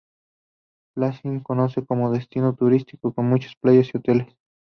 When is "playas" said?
3.61-3.89